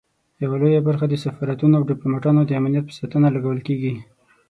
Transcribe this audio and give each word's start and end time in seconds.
یوه 0.43 0.55
لویه 0.61 0.81
برخه 0.87 1.05
د 1.09 1.13
سفارتونو 1.25 1.73
او 1.77 1.87
ډیپلوماټانو 1.89 2.41
د 2.45 2.51
امنیت 2.59 2.83
په 2.87 2.93
ساتنه 2.99 3.27
لګول 3.35 3.59
کیږي. 3.67 3.93